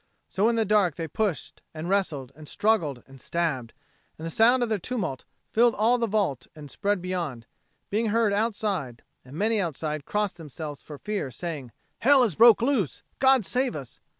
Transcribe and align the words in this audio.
So 0.27 0.49
in 0.49 0.55
the 0.55 0.65
dark 0.65 0.95
they 0.95 1.07
pushed 1.07 1.61
and 1.75 1.87
wrestled 1.87 2.31
and 2.35 2.47
struggled 2.47 3.03
and 3.05 3.21
stabbed, 3.21 3.71
and 4.17 4.25
the 4.25 4.31
sound 4.31 4.63
of 4.63 4.69
their 4.69 4.79
tumult 4.79 5.25
filled 5.51 5.75
all 5.75 5.99
the 5.99 6.07
vault 6.07 6.47
and 6.55 6.71
spread 6.71 7.03
beyond, 7.03 7.45
being 7.91 8.07
heard 8.07 8.33
outside; 8.33 9.03
and 9.23 9.35
many 9.37 9.61
outside 9.61 10.03
crossed 10.05 10.37
themselves 10.37 10.81
for 10.81 10.97
fear, 10.97 11.29
saying, 11.29 11.71
"Hell 11.99 12.23
is 12.23 12.33
broke 12.33 12.63
loose! 12.63 13.03
God 13.19 13.45
save 13.45 13.75
us!" 13.75 13.99